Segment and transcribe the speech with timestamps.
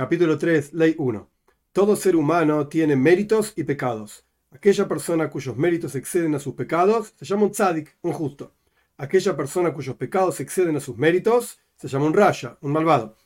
[0.00, 1.28] Capítulo 3, Ley 1.
[1.72, 4.24] Todo ser humano tiene méritos y pecados.
[4.50, 8.54] Aquella persona cuyos méritos exceden a sus pecados se llama un tzadik, un justo.
[8.96, 13.18] Aquella persona cuyos pecados exceden a sus méritos se llama un raya, un malvado.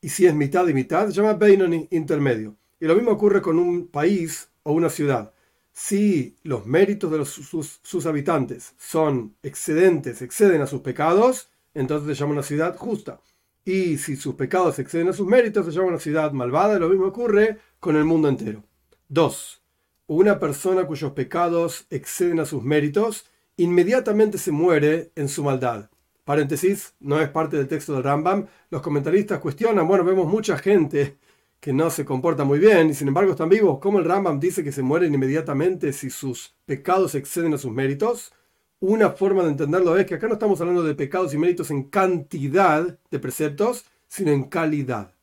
[0.00, 2.56] Y si es mitad y mitad, se llama Beinoni, intermedio.
[2.80, 5.34] Y lo mismo ocurre con un país o una ciudad.
[5.74, 12.22] Si los méritos de sus, sus, habitantes son excedentes, exceden a sus pecados, entonces se
[12.22, 13.20] llama una ciudad justa.
[13.64, 16.78] Y si sus pecados exceden a sus méritos, se llama una ciudad malvada.
[16.78, 18.64] Lo mismo ocurre con el mundo entero.
[19.08, 19.62] 2.
[20.08, 23.26] Una persona cuyos pecados exceden a sus méritos,
[23.56, 25.90] inmediatamente se muere en su maldad.
[26.24, 28.46] Paréntesis, no es parte del texto del Rambam.
[28.70, 31.18] Los comentaristas cuestionan, bueno, vemos mucha gente
[31.60, 33.78] que no se comporta muy bien y sin embargo están vivos.
[33.80, 38.32] ¿Cómo el Rambam dice que se mueren inmediatamente si sus pecados exceden a sus méritos?
[38.82, 41.84] Una forma de entenderlo es que acá no estamos hablando de pecados y méritos en
[41.84, 45.14] cantidad de preceptos, sino en calidad.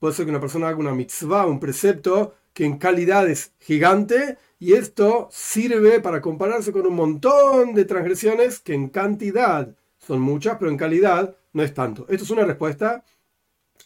[0.00, 4.36] Puede ser que una persona haga una mitzvah, un precepto, que en calidad es gigante,
[4.58, 10.56] y esto sirve para compararse con un montón de transgresiones que en cantidad son muchas,
[10.58, 12.06] pero en calidad no es tanto.
[12.08, 13.04] Esto es una respuesta.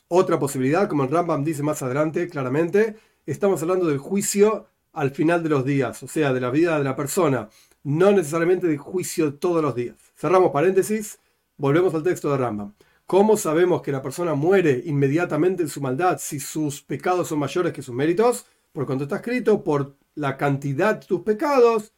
[0.08, 5.42] Otra posibilidad, como el Rambam dice más adelante claramente, estamos hablando del juicio al final
[5.42, 7.50] de los días, o sea, de la vida de la persona
[7.88, 9.96] no necesariamente de juicio todos los días.
[10.14, 11.20] Cerramos paréntesis,
[11.56, 12.74] volvemos al texto de Rambam.
[13.06, 17.72] ¿Cómo sabemos que la persona muere inmediatamente en su maldad si sus pecados son mayores
[17.72, 18.44] que sus méritos?
[18.72, 21.94] Por cuanto está escrito, por la cantidad de tus pecados,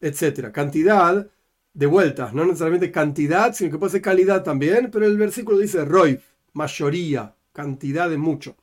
[0.00, 0.50] etc.
[0.50, 1.28] Cantidad
[1.74, 5.84] de vueltas, no necesariamente cantidad, sino que puede ser calidad también, pero el versículo dice
[5.84, 8.56] roif, mayoría, cantidad de mucho.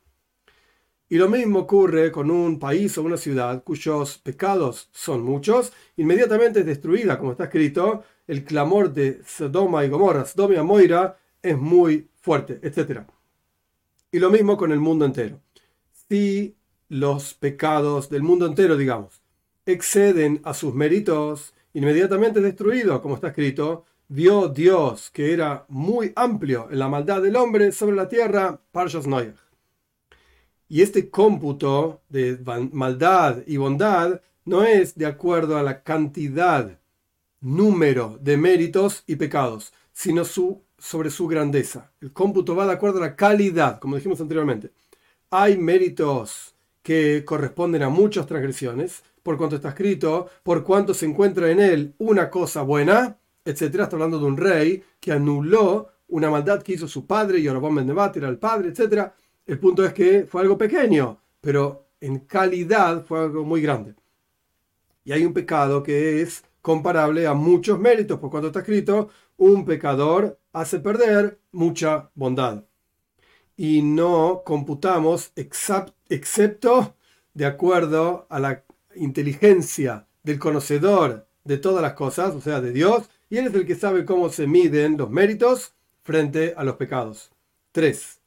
[1.10, 6.60] Y lo mismo ocurre con un país o una ciudad cuyos pecados son muchos, inmediatamente
[6.60, 11.56] es destruida, como está escrito, el clamor de Sodoma y Gomorra, Sodoma y Moira es
[11.56, 13.04] muy fuerte, etc.
[14.12, 15.40] Y lo mismo con el mundo entero.
[16.10, 16.54] Si
[16.90, 19.22] los pecados del mundo entero, digamos,
[19.64, 26.12] exceden a sus méritos, inmediatamente es destruido, como está escrito, vio Dios que era muy
[26.16, 29.47] amplio en la maldad del hombre sobre la tierra, Parshas Noyach.
[30.68, 32.38] Y este cómputo de
[32.72, 36.78] maldad y bondad no es de acuerdo a la cantidad,
[37.40, 41.92] número de méritos y pecados, sino sobre su grandeza.
[42.00, 44.72] El cómputo va de acuerdo a la calidad, como dijimos anteriormente.
[45.30, 51.50] Hay méritos que corresponden a muchas transgresiones, por cuanto está escrito, por cuanto se encuentra
[51.50, 53.62] en él una cosa buena, etc.
[53.62, 57.74] Está hablando de un rey que anuló una maldad que hizo su padre, y Yorobam
[57.74, 59.12] Ben era el padre, etc
[59.48, 63.94] el punto es que fue algo pequeño, pero en calidad fue algo muy grande.
[65.04, 69.08] Y hay un pecado que es comparable a muchos méritos, por cuanto está escrito,
[69.38, 72.64] un pecador hace perder mucha bondad.
[73.56, 76.94] Y no computamos excepto
[77.32, 78.64] de acuerdo a la
[78.96, 83.66] inteligencia del conocedor de todas las cosas, o sea, de Dios, y Él es el
[83.66, 85.72] que sabe cómo se miden los méritos
[86.02, 87.30] frente a los pecados.
[87.72, 88.17] 3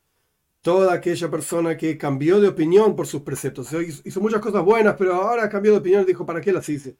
[0.61, 3.69] toda aquella persona que cambió de opinión por sus preceptos.
[4.03, 6.97] Hizo muchas cosas buenas, pero ahora cambió de opinión y dijo, ¿para qué las hice?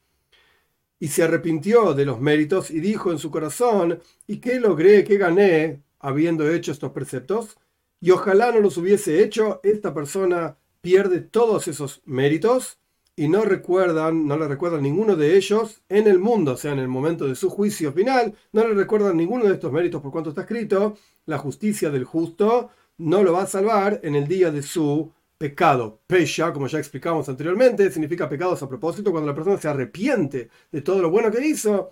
[1.00, 5.18] Y se arrepintió de los méritos y dijo en su corazón, ¿y qué logré, qué
[5.18, 7.58] gané habiendo hecho estos preceptos?
[8.00, 12.80] Y ojalá no los hubiese hecho, esta persona pierde todos esos méritos
[13.16, 16.80] y no recuerdan, no le recuerdan ninguno de ellos en el mundo, o sea, en
[16.80, 20.32] el momento de su juicio final, no le recuerdan ninguno de estos méritos por cuanto
[20.32, 24.62] está escrito, la justicia del justo no lo va a salvar en el día de
[24.62, 26.02] su pecado.
[26.06, 29.12] Pesha, como ya explicamos anteriormente, significa pecados a propósito.
[29.12, 31.92] Cuando la persona se arrepiente de todo lo bueno que hizo,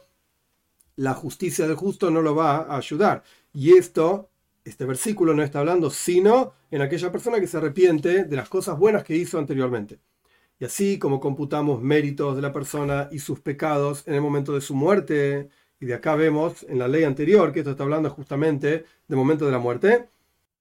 [0.97, 3.23] la justicia del justo no lo va a ayudar.
[3.51, 4.29] Y esto,
[4.63, 8.77] este versículo no está hablando sino en aquella persona que se arrepiente de las cosas
[8.77, 9.99] buenas que hizo anteriormente.
[10.59, 14.61] Y así como computamos méritos de la persona y sus pecados en el momento de
[14.61, 15.49] su muerte,
[15.79, 19.45] y de acá vemos en la ley anterior que esto está hablando justamente del momento
[19.45, 20.09] de la muerte,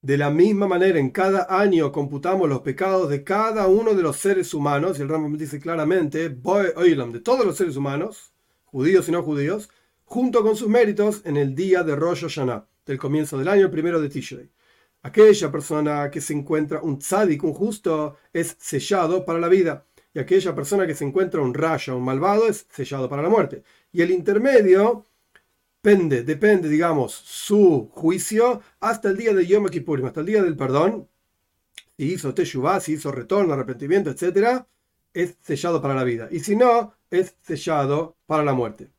[0.01, 4.17] de la misma manera, en cada año computamos los pecados de cada uno de los
[4.17, 8.33] seres humanos, y el Rambam dice claramente, de todos los seres humanos,
[8.65, 9.71] judíos y no judíos,
[10.05, 14.01] junto con sus méritos en el día de Rosh Hashanah, del comienzo del año primero
[14.01, 14.49] de Tishrei.
[15.03, 19.85] Aquella persona que se encuentra un tzadik, un justo, es sellado para la vida,
[20.15, 23.65] y aquella persona que se encuentra un raya, un malvado, es sellado para la muerte.
[23.93, 25.08] Y el intermedio
[25.83, 30.57] depende, depende, digamos, su juicio hasta el día de Yom Kippurim, hasta el día del
[30.57, 31.09] perdón.
[31.97, 34.65] Si hizo Teshuvah, si hizo retorno, arrepentimiento, etc.,
[35.15, 36.29] es sellado para la vida.
[36.31, 38.91] Y si no, es sellado para la muerte.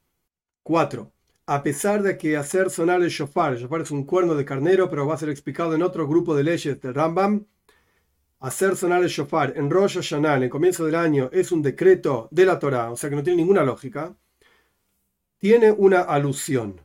[0.63, 1.11] 4.
[1.47, 4.89] A pesar de que hacer sonar el shofar, el shofar es un cuerno de carnero,
[4.89, 7.45] pero va a ser explicado en otro grupo de leyes del Rambam,
[8.39, 12.45] hacer sonar el shofar en Rosh Hashanah, en comienzo del año, es un decreto de
[12.45, 14.15] la Torah, o sea que no tiene ninguna lógica,
[15.39, 16.79] tiene una alusión.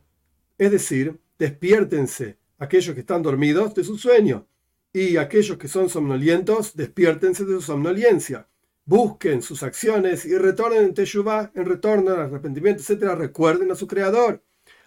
[0.57, 4.47] Es decir, despiértense aquellos que están dormidos de su sueño
[4.91, 8.47] y aquellos que son somnolientos, despiértense de su somnolencia.
[8.85, 13.15] Busquen sus acciones y retornen en Teshuvah, en retorno al arrepentimiento, etc.
[13.15, 14.41] Recuerden a su Creador.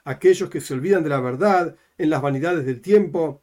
[0.04, 3.42] Aquellos que se olvidan de la verdad en las vanidades del tiempo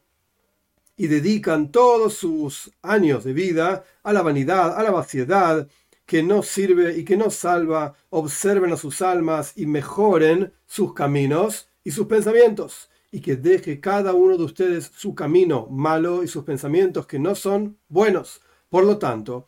[0.96, 5.68] y dedican todos sus años de vida a la vanidad, a la vaciedad,
[6.06, 11.68] que no sirve y que no salva, observen a sus almas y mejoren sus caminos
[11.84, 16.44] y sus pensamientos, y que deje cada uno de ustedes su camino malo y sus
[16.44, 18.40] pensamientos que no son buenos.
[18.68, 19.46] Por lo tanto,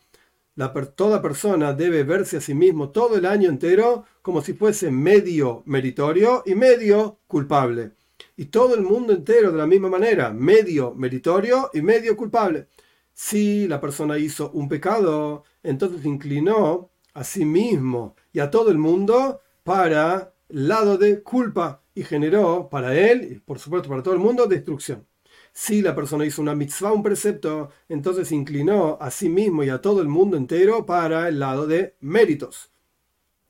[0.95, 5.63] toda persona debe verse a sí mismo todo el año entero como si fuese medio
[5.65, 7.91] meritorio y medio culpable.
[8.35, 12.67] Y todo el mundo entero de la misma manera, medio meritorio y medio culpable.
[13.13, 18.77] Si la persona hizo un pecado, entonces inclinó a sí mismo y a todo el
[18.77, 24.13] mundo para el lado de culpa y generó para él y por supuesto para todo
[24.13, 25.05] el mundo destrucción.
[25.51, 29.81] Si la persona hizo una mitzvah, un precepto, entonces inclinó a sí mismo y a
[29.81, 32.71] todo el mundo entero para el lado de méritos.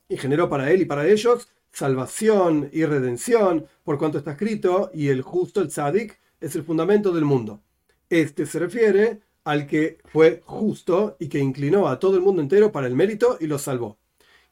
[0.08, 5.08] Y generó para él y para ellos salvación y redención, por cuanto está escrito, y
[5.08, 7.62] el justo, el tzadik, es el fundamento del mundo.
[8.08, 12.72] Este se refiere al que fue justo y que inclinó a todo el mundo entero
[12.72, 13.98] para el mérito y lo salvó.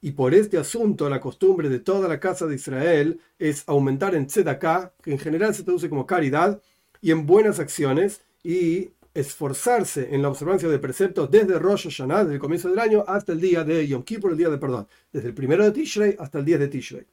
[0.00, 4.26] Y por este asunto, la costumbre de toda la casa de Israel es aumentar en
[4.26, 6.62] tzedakah, que en general se traduce como caridad,
[7.00, 12.34] y en buenas acciones, y esforzarse en la observancia de preceptos desde Rosh Hashanah, desde
[12.34, 15.28] el comienzo del año, hasta el día de Yom Kippur, el día de perdón, desde
[15.28, 17.06] el primero de Tishrei hasta el 10 de Tishrei,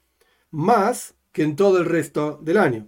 [0.51, 2.87] más que en todo el resto del año.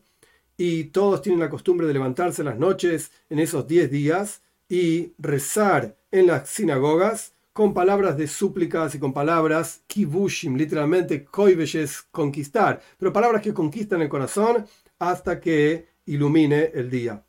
[0.56, 5.98] Y todos tienen la costumbre de levantarse las noches en esos 10 días y rezar
[6.12, 13.12] en las sinagogas con palabras de súplicas y con palabras kibushim, literalmente koibeshes, conquistar, pero
[13.12, 14.68] palabras que conquistan el corazón
[15.00, 17.26] hasta que ilumine el día.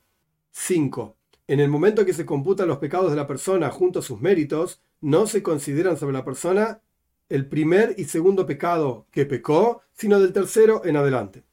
[0.51, 1.17] 5.
[1.47, 4.83] En el momento que se computan los pecados de la persona junto a sus méritos,
[5.01, 6.83] no se consideran sobre la persona
[7.29, 11.45] el primer y segundo pecado que pecó, sino del tercero en adelante.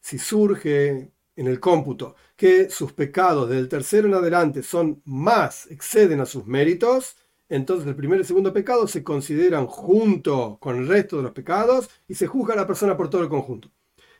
[0.00, 6.20] Si surge en el cómputo que sus pecados del tercero en adelante son más, exceden
[6.20, 7.16] a sus méritos,
[7.48, 11.90] entonces el primer y segundo pecado se consideran junto con el resto de los pecados
[12.08, 13.70] y se juzga a la persona por todo el conjunto.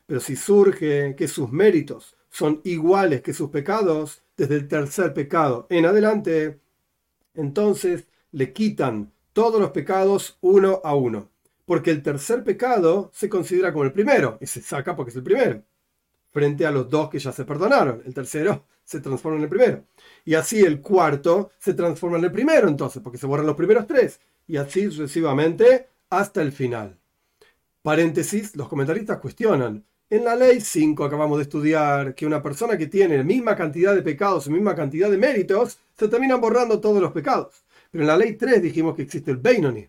[0.06, 5.66] Pero si surge que sus méritos son iguales que sus pecados, desde el tercer pecado
[5.70, 6.60] en adelante,
[7.34, 11.30] entonces le quitan todos los pecados uno a uno.
[11.64, 15.22] Porque el tercer pecado se considera como el primero y se saca porque es el
[15.22, 15.62] primero.
[16.34, 18.02] Frente a los dos que ya se perdonaron.
[18.04, 19.84] El tercero se transforma en el primero.
[20.24, 23.86] Y así el cuarto se transforma en el primero entonces, porque se borran los primeros
[23.86, 24.18] tres.
[24.48, 26.98] Y así sucesivamente hasta el final.
[27.82, 29.84] Paréntesis, los comentaristas cuestionan.
[30.10, 33.94] En la ley 5 acabamos de estudiar que una persona que tiene la misma cantidad
[33.94, 37.62] de pecados, la misma cantidad de méritos, se terminan borrando todos los pecados.
[37.92, 39.88] Pero en la ley 3 dijimos que existe el Beinoni.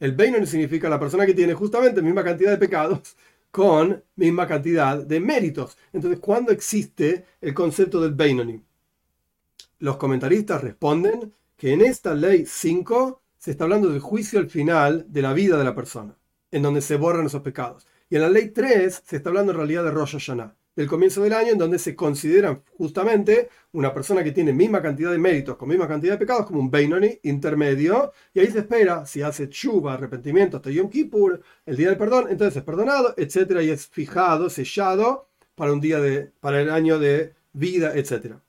[0.00, 3.16] El Beinoni significa la persona que tiene justamente la misma cantidad de pecados
[3.50, 5.76] con misma cantidad de méritos.
[5.92, 8.62] Entonces, ¿cuándo existe el concepto del Beinoni?
[9.78, 15.06] Los comentaristas responden que en esta ley 5 se está hablando del juicio al final
[15.08, 16.16] de la vida de la persona,
[16.50, 17.86] en donde se borran esos pecados.
[18.10, 21.24] Y en la ley 3 se está hablando en realidad de Rosh Hashanah, del comienzo
[21.24, 25.56] del año, en donde se considera justamente una persona que tiene misma cantidad de méritos
[25.56, 29.48] con misma cantidad de pecados como un Beinoni intermedio, y ahí se espera, si hace
[29.48, 33.88] chuva, arrepentimiento hasta Yom Kippur, el día del perdón, entonces es perdonado, etcétera, y es
[33.88, 38.40] fijado, sellado para un día de, para el año de vida, etcétera.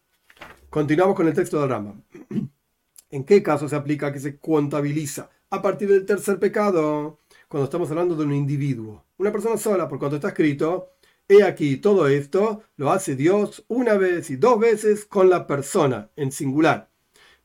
[0.70, 2.04] Continuamos con el texto del Rambam.
[3.10, 5.32] ¿En qué caso se aplica que se contabiliza?
[5.50, 9.04] A partir del tercer pecado, cuando estamos hablando de un individuo.
[9.18, 10.92] Una persona sola, por cuanto está escrito,
[11.30, 16.10] he aquí, todo esto lo hace Dios una vez y dos veces con la persona,
[16.16, 16.90] en singular.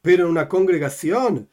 [0.03, 1.49] Pero en una congregación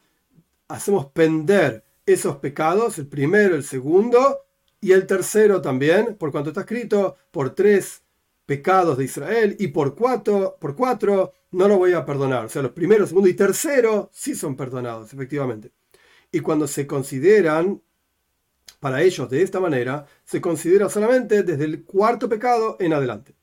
[0.66, 4.40] hacemos pender esos pecados, el primero, el segundo
[4.80, 8.02] y el tercero también, por cuanto está escrito, por tres
[8.46, 12.46] pecados de Israel y por cuatro, por cuatro no lo voy a perdonar.
[12.46, 15.70] O sea, los primeros, segundo y tercero sí son perdonados, efectivamente.
[16.32, 17.82] Y cuando se consideran
[18.82, 23.36] para ellos de esta manera, se considera solamente desde el cuarto pecado en adelante.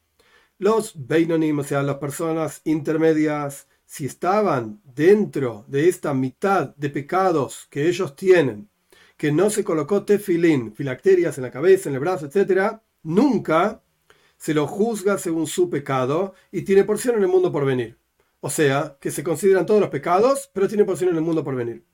[0.57, 7.67] Los Beinonim, o sea, las personas intermedias, si estaban dentro de esta mitad de pecados
[7.69, 8.67] que ellos tienen,
[9.15, 13.81] que no se colocó tefilín, filacterias en la cabeza, en el brazo, etc., nunca
[14.35, 17.97] se lo juzga según su pecado y tiene porción en el mundo por venir.
[18.41, 21.55] O sea, que se consideran todos los pecados, pero tienen porción en el mundo por
[21.55, 21.85] venir.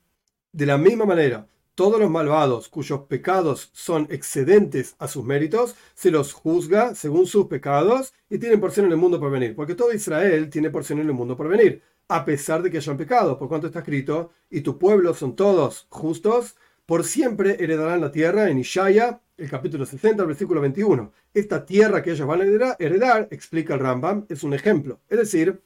[0.50, 6.10] De la misma manera, todos los malvados cuyos pecados son excedentes a sus méritos, se
[6.10, 9.54] los juzga según sus pecados y tienen porción en el mundo por venir.
[9.54, 12.96] Porque todo Israel tiene porción en el mundo por venir, a pesar de que hayan
[12.96, 16.56] pecado, por cuanto está escrito, y tu pueblo son todos justos,
[16.86, 21.12] por siempre heredarán la tierra en Ishaya, el capítulo 60, versículo 21.
[21.34, 25.60] Esta tierra que ellos van a heredar, explica el Rambam, es un ejemplo, es decir,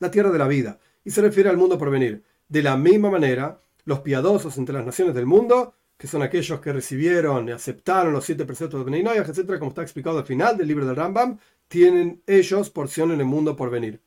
[0.00, 2.22] la tierra de la vida, y se refiere al mundo por venir.
[2.46, 6.72] De la misma manera, los piadosos entre las naciones del mundo, que son aquellos que
[6.72, 10.68] recibieron y aceptaron los siete preceptos de Beninoyah, etcétera, como está explicado al final del
[10.68, 14.00] libro del Rambam, tienen ellos porción en el mundo por venir.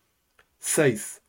[0.59, 1.21] 6.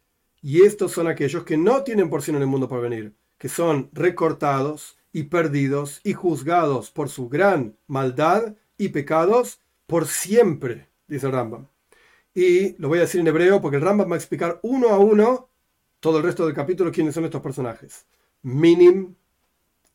[0.42, 3.90] Y estos son aquellos que no tienen porción en el mundo por venir, que son
[3.92, 11.32] recortados y perdidos y juzgados por su gran maldad y pecados por siempre, dice el
[11.32, 11.68] Rambam.
[12.34, 14.98] Y lo voy a decir en hebreo porque el Rambam va a explicar uno a
[14.98, 15.50] uno
[16.00, 18.06] todo el resto del capítulo quiénes son estos personajes.
[18.44, 19.14] Minim,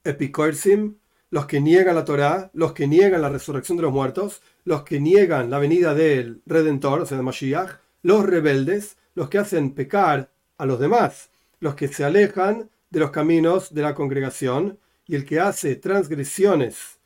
[0.04, 0.96] Epicorsim,
[1.30, 5.00] los que niegan la Torá, los que niegan la resurrección de los muertos, los que
[5.00, 10.32] niegan la venida del Redentor, o sea, de Mashiach, los rebeldes, los que hacen pecar
[10.58, 11.30] a los demás,
[11.60, 16.98] los que se alejan de los caminos de la congregación y el que hace transgresiones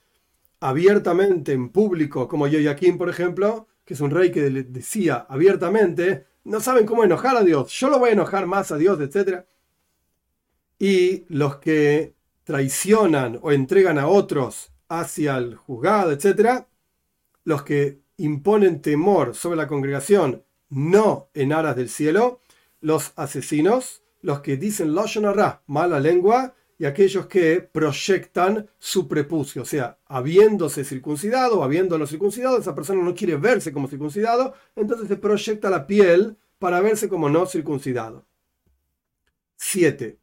[0.61, 6.25] abiertamente en público, como Yoyaquín, por ejemplo, que es un rey que le decía abiertamente,
[6.45, 9.43] no saben cómo enojar a Dios, yo lo voy a enojar más a Dios, etc
[10.79, 12.13] y los que
[12.43, 16.65] traicionan o entregan a otros hacia el juzgado, etc.,
[17.45, 22.41] los que imponen temor sobre la congregación, no en aras del cielo,
[22.81, 25.25] los asesinos, los que dicen Lashon
[25.67, 32.57] mala lengua, y aquellos que proyectan su prepucio, o sea, habiéndose circuncidado o habiéndolo circuncidado,
[32.57, 37.29] esa persona no quiere verse como circuncidado, entonces se proyecta la piel para verse como
[37.29, 38.25] no circuncidado.
[39.55, 40.17] 7.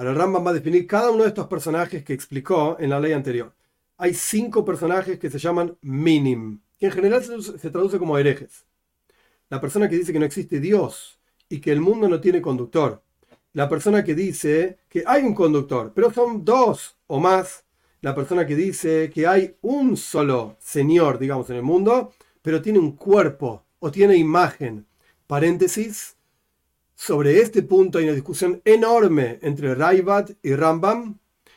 [0.00, 2.98] Ahora el Rambam va a definir cada uno de estos personajes que explicó en la
[2.98, 3.52] ley anterior.
[3.98, 8.64] Hay cinco personajes que se llaman minim, que en general se, traduce como herejes.
[9.50, 13.02] La persona que dice que no existe Dios y que el mundo no tiene conductor.
[13.52, 17.64] La persona que dice que hay un conductor, pero son dos o más.
[18.00, 22.78] La persona que dice que hay un solo Señor, digamos, en el mundo, pero tiene
[22.78, 24.86] un cuerpo o tiene imagen.
[25.26, 26.16] Paréntesis,
[27.00, 31.16] sobre este punto hay una discusión enorme entre Raibat y Rambam,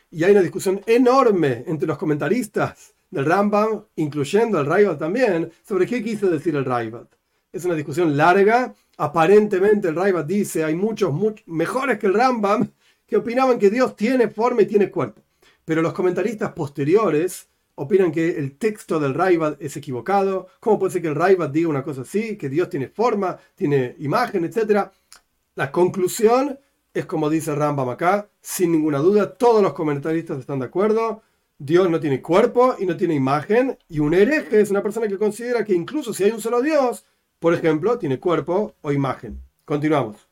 [0.10, 5.86] y hay una discusión enorme entre los comentaristas del Rambam, incluyendo al Raibat también, sobre
[5.86, 7.08] qué quiso decir el Raibat.
[7.52, 8.74] Es una discusión larga.
[8.96, 11.14] Aparentemente el Raibat dice, hay muchos,
[11.46, 12.72] mejores que el Rambam,
[13.06, 15.22] que opinaban que Dios tiene forma y tiene cuerpo.
[15.66, 20.48] Pero los comentaristas posteriores opinan que el texto del Raibat es equivocado.
[20.62, 22.38] ¿Cómo puede ser que el Raibat diga una cosa así?
[22.38, 24.90] Que Dios tiene forma, tiene imagen, etcétera
[25.56, 26.60] la conclusión
[26.94, 31.24] es como dice Rambam acá, sin ninguna duda, todos los comentaristas están de acuerdo.
[31.58, 35.18] Dios no tiene cuerpo y no tiene imagen, y un hereje es una persona que
[35.18, 37.06] considera que incluso si hay un solo Dios,
[37.40, 39.42] por ejemplo, tiene cuerpo o imagen.
[39.66, 40.28] Continuamos.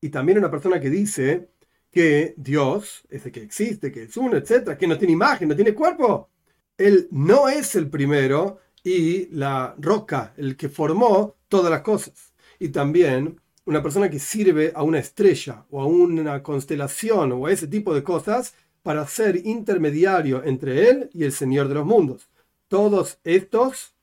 [0.00, 1.50] Y también una persona que dice
[1.90, 5.56] que Dios es el que existe, que es uno, etcétera, que no tiene imagen, no
[5.56, 6.30] tiene cuerpo.
[6.78, 12.32] Él no es el primero y la roca, el que formó todas las cosas.
[12.58, 13.40] Y también
[13.70, 17.94] una persona que sirve a una estrella o a una constelación o a ese tipo
[17.94, 22.28] de cosas para ser intermediario entre él y el Señor de los mundos.
[22.66, 23.94] Todos estos,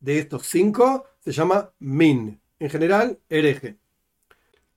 [0.00, 3.76] de estos cinco, se llama min, en general hereje.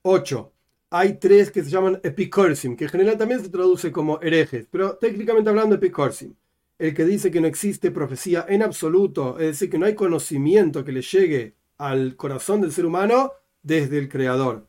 [0.02, 0.52] 8.
[0.90, 4.96] Hay tres que se llaman epicorsim, que en general también se traduce como herejes, pero
[4.98, 6.34] técnicamente hablando epicorsim.
[6.78, 10.84] El que dice que no existe profecía en absoluto, es decir, que no hay conocimiento
[10.84, 14.66] que le llegue al corazón del ser humano, desde el Creador.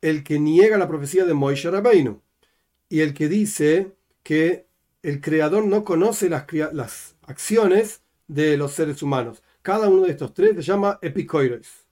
[0.00, 2.20] El que niega la profecía de Moishe Rabbeinu
[2.88, 3.92] y el que dice
[4.22, 4.66] que
[5.02, 9.42] el Creador no conoce las, acciones de los seres humanos.
[9.62, 11.84] Cada uno de estos tres se llama epicoires.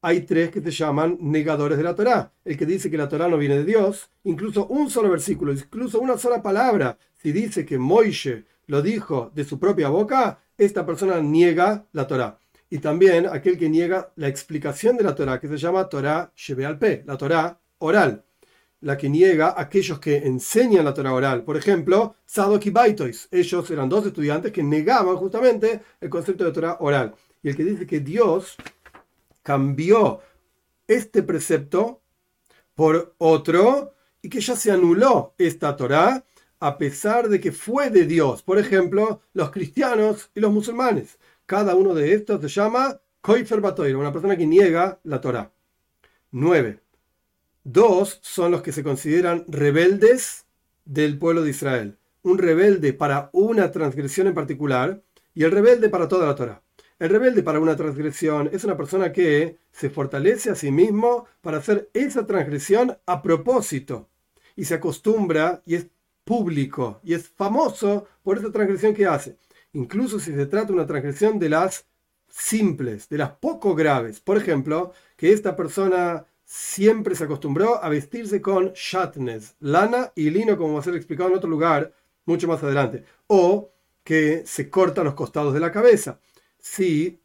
[0.00, 2.32] Hay tres que se llaman negadores de la Torá.
[2.44, 6.00] El que dice que la Torá no viene de Dios, incluso un solo versículo, incluso
[6.00, 11.20] una sola palabra, si dice que Moishe lo dijo de su propia boca, esta persona
[11.20, 12.38] niega la Torá
[12.70, 16.32] y también aquel que niega la explicación de la Torah, que se llama Torah
[16.66, 18.24] al P, la Torah oral,
[18.80, 21.44] la que niega aquellos que enseñan la Torah oral.
[21.44, 26.52] Por ejemplo, Sadok y Baitois, ellos eran dos estudiantes que negaban justamente el concepto de
[26.52, 27.14] Torah oral.
[27.42, 28.56] Y el que dice que Dios
[29.42, 30.20] cambió
[30.86, 32.02] este precepto
[32.74, 36.24] por otro y que ya se anuló esta Torah
[36.60, 38.42] a pesar de que fue de Dios.
[38.42, 43.96] Por ejemplo, los cristianos y los musulmanes cada uno de estos se llama Koifer Batoir,
[43.96, 45.50] una persona que niega la Torah.
[46.30, 46.78] 9.
[47.64, 50.44] Dos son los que se consideran rebeldes
[50.84, 51.96] del pueblo de Israel.
[52.22, 55.02] Un rebelde para una transgresión en particular
[55.34, 56.60] y el rebelde para toda la Torah.
[56.98, 61.56] El rebelde para una transgresión es una persona que se fortalece a sí mismo para
[61.56, 64.10] hacer esa transgresión a propósito
[64.54, 65.86] y se acostumbra y es
[66.24, 69.38] público y es famoso por esa transgresión que hace.
[69.72, 71.86] Incluso si se trata de una transgresión de las
[72.28, 74.20] simples, de las poco graves.
[74.20, 80.56] Por ejemplo, que esta persona siempre se acostumbró a vestirse con shatnes, lana y lino,
[80.56, 81.92] como va a ser explicado en otro lugar
[82.24, 83.04] mucho más adelante.
[83.26, 83.70] O
[84.02, 86.18] que se corta los costados de la cabeza.
[86.58, 87.20] Si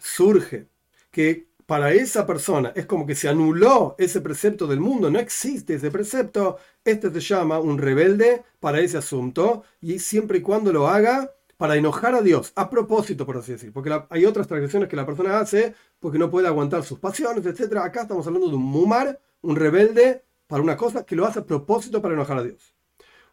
[0.00, 0.66] surge
[1.10, 5.74] que para esa persona es como que se anuló ese precepto del mundo, no existe
[5.74, 10.88] ese precepto, este se llama un rebelde para ese asunto y siempre y cuando lo
[10.88, 14.96] haga para enojar a Dios, a propósito, por así decir, porque hay otras transgresiones que
[14.96, 17.76] la persona hace porque no puede aguantar sus pasiones, etc.
[17.76, 21.44] Acá estamos hablando de un mumar, un rebelde para una cosa que lo hace a
[21.44, 22.72] propósito para enojar a Dios.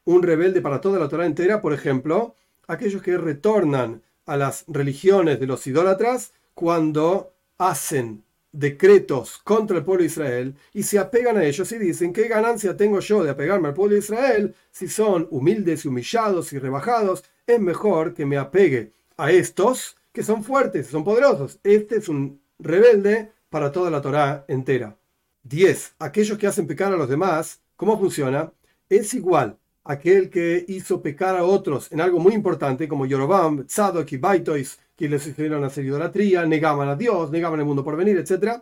[0.04, 2.36] Un rebelde para toda la Torah entera, por ejemplo,
[2.68, 10.02] aquellos que retornan a las religiones de los idólatras cuando hacen decretos contra el pueblo
[10.02, 13.70] de Israel y se apegan a ellos y dicen, ¿qué ganancia tengo yo de apegarme
[13.70, 17.24] al pueblo de Israel si son humildes y humillados y rebajados?
[17.48, 21.60] Es mejor que me apegue a estos que son fuertes, son poderosos.
[21.64, 24.98] Este es un rebelde para toda la Torá entera.
[25.44, 25.96] 10.
[26.00, 28.52] Aquellos que hacen pecar a los demás, ¿cómo funciona?
[28.90, 34.12] Es igual aquel que hizo pecar a otros en algo muy importante como Yorobam, Tzadok
[34.12, 38.18] y Baitois, que les hicieron hacer idolatría, negaban a Dios, negaban el mundo por venir,
[38.18, 38.62] etc.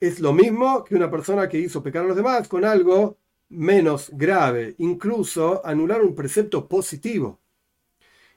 [0.00, 3.18] Es lo mismo que una persona que hizo pecar a los demás con algo
[3.50, 7.41] menos grave, incluso anular un precepto positivo.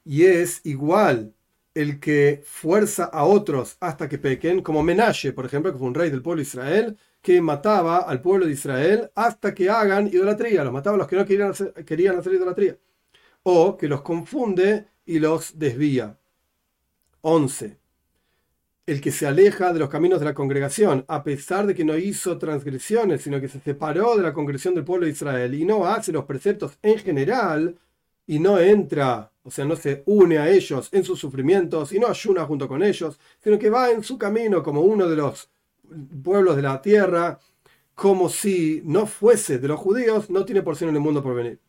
[0.06, 1.34] Y es igual
[1.74, 5.96] el que fuerza a otros hasta que pequen, como Menashe, por ejemplo, que fue un
[5.96, 10.64] rey del pueblo de Israel, que mataba al pueblo de Israel hasta que hagan idolatría,
[10.64, 11.54] los mataba a los que no querían
[11.86, 12.78] querían hacer idolatría,
[13.44, 16.18] o que los confunde y los desvía.
[17.22, 17.80] 11.
[18.86, 21.98] El que se aleja de los caminos de la congregación, a pesar de que no
[21.98, 25.88] hizo transgresiones, sino que se separó de la congregación del pueblo de Israel y no
[25.88, 27.80] hace los preceptos en general,
[28.28, 32.08] y no entra, o sea, no se une a ellos en sus sufrimientos y no
[32.08, 35.50] ayuna junto con ellos, sino que va en su camino como uno de los
[36.24, 37.40] pueblos de la tierra,
[37.94, 41.60] como si no fuese de los judíos, no tiene porción en el mundo por venir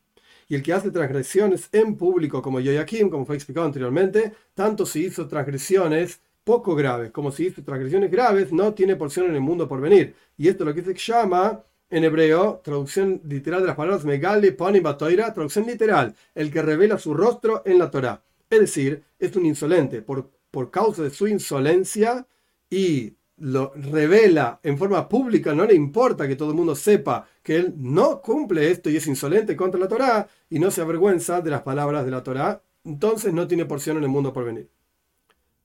[0.48, 5.06] y el que hace transgresiones en público, como Yoyakim, como fue explicado anteriormente, tanto si
[5.06, 9.66] hizo transgresiones poco graves como si hizo transgresiones graves, no tiene porción en el mundo
[9.66, 10.14] por venir.
[10.36, 14.50] Y esto es lo que se llama en hebreo, traducción literal de las palabras Megali
[14.50, 18.22] Poni Batoira, traducción literal, el que revela su rostro en la Torah.
[18.50, 20.02] Es decir, es un insolente.
[20.02, 22.26] Por, por causa de su insolencia
[22.70, 27.56] y lo revela en forma pública, no le importa que todo el mundo sepa que
[27.56, 31.50] él no cumple esto y es insolente contra la Torá y no se avergüenza de
[31.50, 34.70] las palabras de la Torá, entonces no tiene porción en el mundo por venir.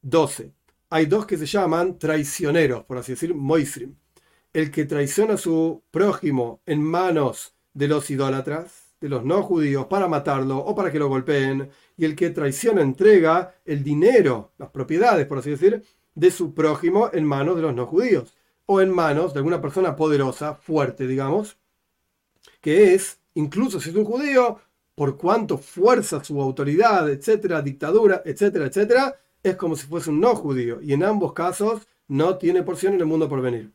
[0.02, 0.52] 12.
[0.90, 3.96] Hay dos que se llaman traicioneros, por así decir, moisrim.
[4.54, 9.86] El que traiciona a su prójimo en manos de los idólatras, de los no judíos,
[9.86, 14.70] para matarlo o para que lo golpeen, y el que traiciona entrega el dinero, las
[14.70, 15.84] propiedades, por así decir,
[16.16, 18.36] de su prójimo en manos de los no judíos,
[18.66, 21.58] o en manos de alguna persona poderosa, fuerte, digamos,
[22.60, 24.60] que es, incluso si es un judío,
[24.96, 30.36] por cuanto fuerza su autoridad, etcétera, dictadura, etcétera, etcétera, es como si fuese un no
[30.36, 33.72] judío, y en ambos casos no tiene porción en el mundo por venir.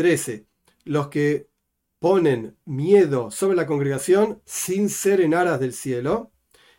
[0.00, 0.46] 13.
[0.84, 1.50] Los que
[1.98, 6.30] ponen miedo sobre la congregación sin ser en aras del cielo,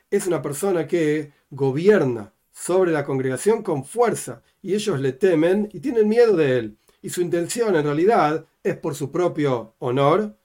[0.10, 5.81] es una persona que gobierna sobre la congregación con fuerza y ellos le temen y
[5.81, 6.77] tienen miedo de él.
[7.03, 10.36] Y su intención en realidad es por su propio honor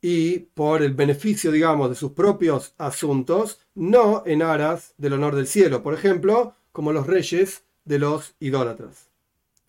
[0.00, 5.46] y por el beneficio, digamos, de sus propios asuntos, no en aras del honor del
[5.46, 9.10] cielo, por ejemplo, como los reyes de los idólatras.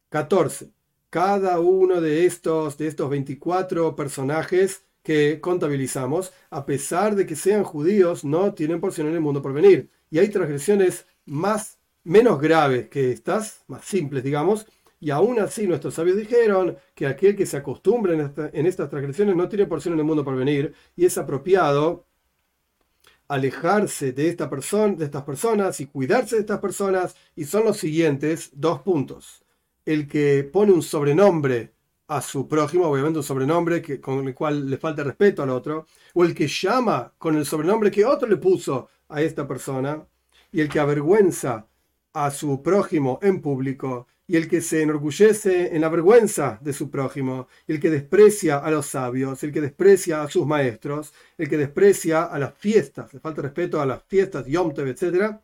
[0.08, 0.75] 14.
[1.16, 7.64] Cada uno de estos, de estos 24 personajes que contabilizamos, a pesar de que sean
[7.64, 9.90] judíos, no tienen porción en el mundo por venir.
[10.12, 14.68] Y hay transgresiones más menos graves que estas, más simples, digamos,
[15.00, 18.14] y aún así nuestros sabios dijeron que aquel que se acostumbre
[18.52, 22.08] en, estas transgresiones no tiene porción en el mundo por venir, y es apropiado
[23.30, 27.78] alejarse de, esta persona, de estas personas y cuidarse de estas personas, y son los
[27.78, 29.45] siguientes dos puntos.
[29.86, 31.74] El que pone un sobrenombre
[32.08, 35.88] a su prójimo, obviamente un sobrenombre que, con el cual le falta respeto al otro,
[36.14, 40.06] o el que llama con el sobrenombre que otro le puso a esta persona,
[40.52, 41.68] y el que avergüenza
[42.14, 46.90] a su prójimo en público y el que se enorgullece en la vergüenza de su
[46.90, 51.58] prójimo, el que desprecia a los sabios, el que desprecia a sus maestros, el que
[51.58, 55.36] desprecia a las fiestas, le falta respeto a las fiestas, Yom Tov, etc.,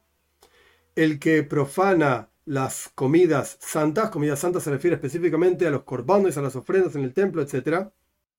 [0.95, 6.42] el que profana las comidas santas, comidas santas se refiere específicamente a los corbanos, a
[6.42, 7.92] las ofrendas en el templo, etc.,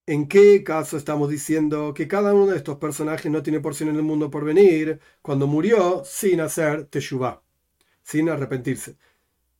[0.04, 3.96] ¿En qué caso estamos diciendo que cada uno de estos personajes no tiene porción en
[3.96, 7.40] el mundo por venir cuando murió sin hacer teshuvah,
[8.02, 8.96] sin arrepentirse?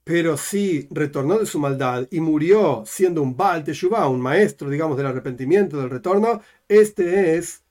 [0.05, 4.97] Pero si retornó de su maldad y murió siendo un Baal Teshuvah, un maestro, digamos,
[4.97, 7.63] del arrepentimiento, del retorno, este es,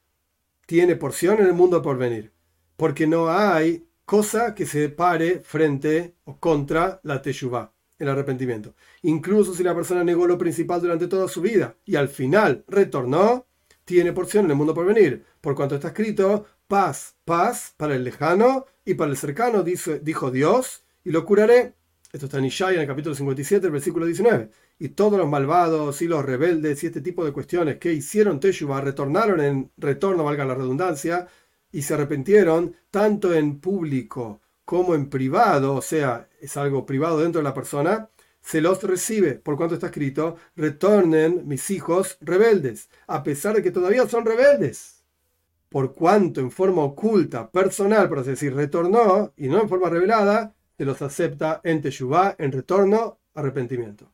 [0.66, 2.32] tiene porción en el mundo por venir.
[2.78, 8.76] Porque no hay cosa que se pare frente o contra la Teshuvah el arrepentimiento.
[9.04, 13.46] Incluso si la persona negó lo principal durante toda su vida y al final retornó,
[13.86, 18.04] tiene porción en el mundo por venir, por cuanto está escrito, paz, paz para el
[18.04, 21.76] lejano y para el cercano, dijo Dios, y lo curaré.
[22.12, 24.50] Esto está en Ishaya, en el capítulo 57, el versículo 19.
[24.80, 28.82] Y todos los malvados y los rebeldes y este tipo de cuestiones que hicieron Teshuvah
[28.82, 31.30] retornaron en retorno, valga la redundancia,
[31.72, 37.40] y se arrepintieron tanto en público como en privado, o sea, es algo privado dentro
[37.40, 38.10] de la persona,
[38.42, 43.72] se los recibe, por cuanto está escrito, retornen mis hijos rebeldes, a pesar de que
[43.72, 45.04] todavía son rebeldes.
[45.70, 50.54] Por cuanto en forma oculta, personal, por así decir, retornó, y no en forma revelada,
[50.78, 54.12] se los acepta en Teshuvah, en retorno, arrepentimiento.